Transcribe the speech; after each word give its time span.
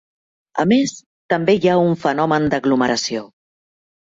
A 0.61 0.63
més, 0.71 0.93
també 1.33 1.55
hi 1.59 1.69
ha 1.69 1.75
un 1.89 1.93
fenomen 2.05 2.49
d'aglomeració. 2.55 3.23